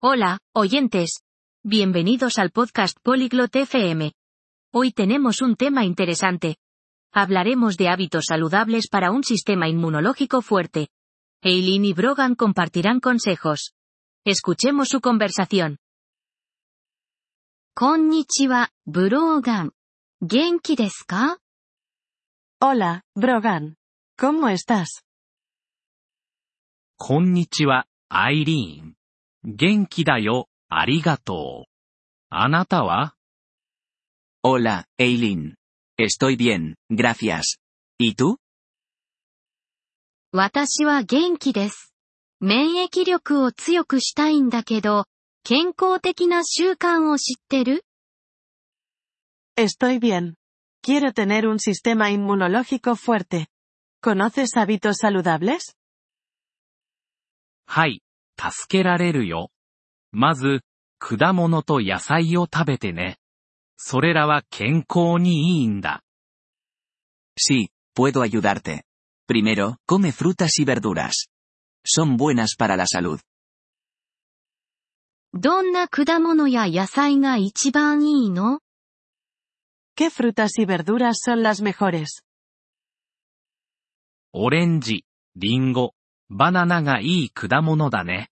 [0.00, 1.24] Hola, oyentes.
[1.64, 4.12] Bienvenidos al podcast Polyglot FM.
[4.72, 6.58] Hoy tenemos un tema interesante.
[7.12, 10.90] Hablaremos de hábitos saludables para un sistema inmunológico fuerte.
[11.42, 13.74] Eileen y Brogan compartirán consejos.
[14.24, 15.78] Escuchemos su conversación.
[17.74, 19.72] こんにちは、ブローガン。
[20.22, 21.38] 元気ですか
[22.60, 23.74] Hola, Brogan.
[24.16, 25.02] ¿Cómo estás?
[26.98, 28.97] こんにちは、アイリーン。
[29.44, 31.70] 元気だよ、ありがとう。
[32.30, 33.14] あなたは
[34.44, 35.56] Hola, Eileen.
[35.98, 37.58] Estoy bien, gracias.
[37.98, 38.38] ¿Y tú?
[40.32, 41.92] 私は元気です。
[42.40, 45.06] 免疫力を強くしたいんだけど、
[45.42, 47.84] 健康的な習慣を知ってる
[49.56, 50.34] Estoy bien.
[50.82, 53.48] Quiero tener un sistema inmunológico fuerte.
[54.00, 55.74] ¿Conoces hábitos saludables?
[57.66, 58.02] はい、
[58.38, 59.50] 助けられるよ。
[60.12, 60.62] まず、
[60.98, 63.18] 果物と野菜を食べてね。
[63.76, 66.02] それらは健康にいいんだ。
[67.38, 68.84] Sí, puedo ayudarte.
[69.28, 71.28] Primero, come frutas y verduras.
[71.84, 73.20] Son buenas para la salud.
[75.34, 78.60] どんな果物や野菜が一番いいの
[79.94, 82.24] ¿Qué frutas y verduras son las mejores?
[84.32, 85.04] オレンジ、
[85.36, 85.92] リンゴ、
[86.30, 88.30] バナナがいい果物だね。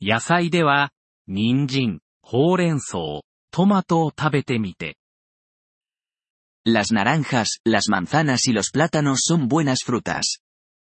[0.00, 0.90] 野菜では、
[1.26, 4.96] 人参、ほうれん草、トマトを食べてみて。
[6.64, 10.40] Las naranjas, las manzanas y los plátanos son buenas frutas.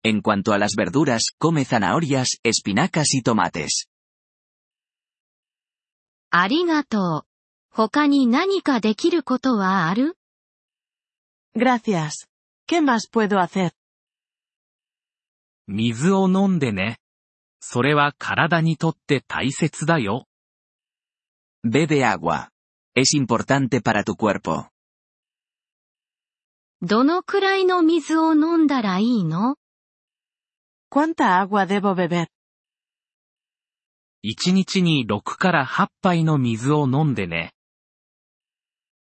[0.02, 3.88] En cuanto a las verduras, come zanahorias, espinacas y tomates.
[6.30, 7.26] ありがとう。
[7.70, 10.16] 他に何かできることはある
[11.56, 12.26] Gracias.
[12.66, 13.72] ¿Qué más puedo hacer?
[15.66, 16.98] 水を飲んでね。
[17.66, 20.26] それは体にとって大切だよ。
[21.64, 22.50] Bebe agua.
[22.94, 24.66] Es importante para tu cuerpo.
[26.82, 29.56] どのくらいの水を飲んだらいいの
[30.90, 32.26] ¿Cuánta agua debo beber?
[34.22, 37.54] 1日に6から8杯の水を飲んでね。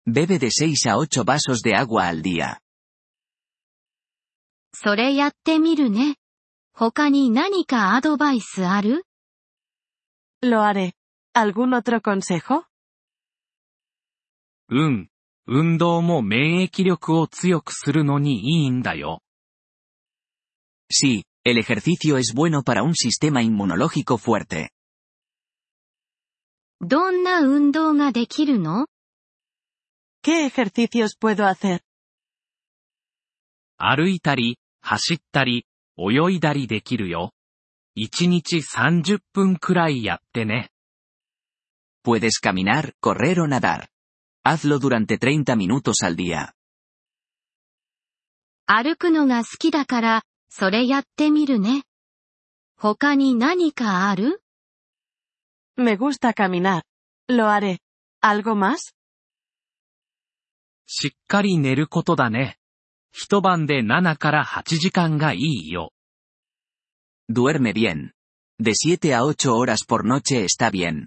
[0.07, 2.59] Bebe de 6 a 8 vasos de agua al día.
[4.75, 6.17] それやってみるね。
[6.77, 9.07] 他に何かアドバイスある
[10.43, 10.95] Lo haré.
[11.33, 12.65] ¿Algún otro consejo?
[14.71, 15.09] うん。
[15.47, 19.23] 運動も免疫力を強くするのにいいんだよ。
[20.91, 24.71] Sí, el ejercicio es bueno para un sistema inmunológico fuerte.
[26.81, 28.89] どんな運動ができるの
[30.25, 31.83] ¿Qué ejercicios puedo hacer?
[33.79, 37.32] 歩いたり、走ったり、泳いだりできるよ。
[37.97, 40.71] 1日30分くらいやってね。
[42.05, 43.88] Puedes caminar, correr o nadar.
[44.44, 46.53] Hazlo durante 30 minutos al día.
[48.66, 51.84] 歩くのが好きだから、それやってみるね。
[52.76, 54.43] 他に何かある
[55.76, 56.82] Me gusta caminar.
[57.28, 57.78] Lo haré.
[58.22, 58.94] ¿Algo más?
[60.87, 62.59] しっかり寝ることだね。
[63.17, 65.93] 一晩で7から8時間がいいよ。
[67.31, 68.11] Duerme bien.
[68.61, 71.07] De 7 a 8 horas por noche está bien.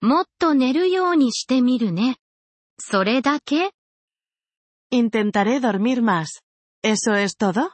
[0.00, 2.16] もっと寝るようにしてみるね。
[2.80, 3.70] それだけ
[4.92, 6.42] Intentaré dormir más.
[6.82, 7.70] ¿Eso es todo?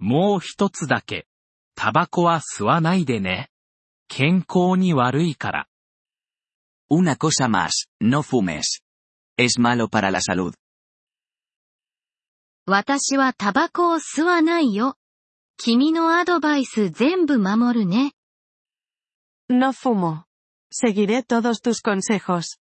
[0.00, 1.28] もう一つだけ。
[1.76, 3.50] タバコは吸わないでね。
[4.08, 5.68] 健康に悪いから。
[6.90, 8.82] Una cosa más, no fumes.
[9.37, 10.53] Es malo para la salud.
[12.65, 14.95] 私はタバコを吸わないよ。
[15.57, 18.13] 君のアドバイス全部守るね。
[19.49, 20.23] No fumo.
[20.71, 22.57] Seguiré todos tus consejos.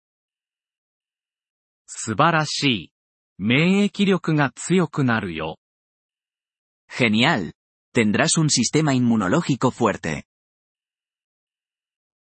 [1.86, 2.92] 素晴らしい。
[3.38, 5.58] 免疫力が強くなるよ。
[6.90, 7.54] Genial.
[7.94, 10.24] Tendrás un sistema inmunológico fuerte.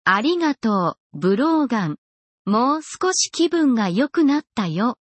[0.06, 1.98] ありがとう、ブローガン。
[2.47, 4.99] もう少し気分が良くなったよ。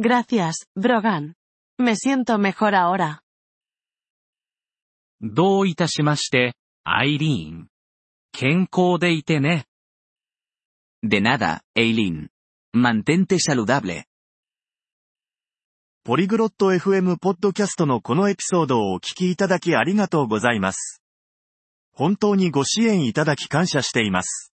[0.00, 1.34] Gracias, Brogan.
[1.78, 3.20] Me siento mejor ahora.
[5.20, 7.68] どういたしまして、アイリーン。
[8.32, 9.66] 健康でいてね。
[11.02, 12.28] De nada, Eileen.
[12.74, 14.04] Mantente saludable.
[16.04, 21.02] ポリグロット FM ポッドキャストのこのエピソードをお聞きいただきありがとうございます。
[21.92, 24.54] 本当にご支援いただき感謝しています。